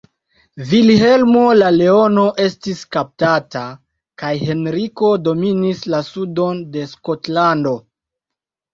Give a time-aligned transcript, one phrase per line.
[0.69, 3.63] Vilhelmo la Leono estis kaptata,
[4.25, 7.81] kaj Henriko dominis la sudon de Skotlando.